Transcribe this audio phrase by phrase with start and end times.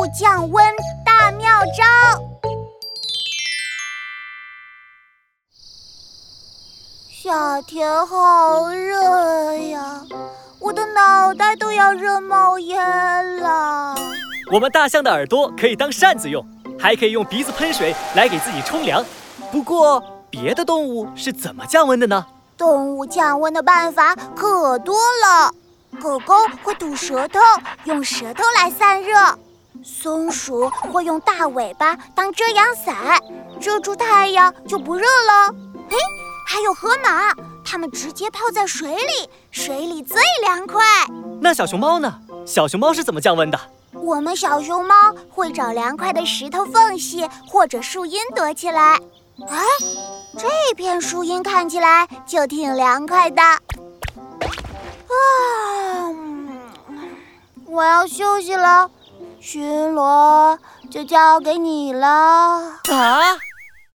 [0.00, 0.64] 物降温
[1.04, 1.46] 大妙
[1.76, 1.84] 招。
[7.10, 10.00] 夏天好热呀，
[10.58, 13.94] 我的脑袋都要热冒烟了。
[14.50, 16.42] 我们大象的耳朵可以当扇子用，
[16.78, 19.04] 还可以用鼻子喷水来给自己冲凉。
[19.52, 22.24] 不过，别的动物是怎么降温的呢？
[22.56, 25.52] 动物降温的办法可多了。
[26.00, 27.38] 狗狗会吐舌头，
[27.84, 29.36] 用舌头来散热；
[30.02, 33.20] 松鼠会用大尾巴当遮阳伞，
[33.60, 35.54] 遮住太阳就不热了。
[35.90, 35.96] 嘿，
[36.46, 40.82] 还有河马，它们直接泡在水里，水里最凉快。
[41.38, 42.18] 那小熊猫呢？
[42.46, 43.60] 小熊猫是怎么降温的？
[43.92, 44.94] 我们小熊猫
[45.28, 48.98] 会找凉快的石头缝隙或者树荫躲起来。
[49.50, 49.62] 哎，
[50.38, 53.42] 这片树荫看起来就挺凉快的。
[53.42, 53.60] 啊，
[57.66, 58.90] 我要休息了，
[59.40, 60.58] 巡逻
[60.90, 62.06] 就交给你了。
[62.88, 63.49] 啊。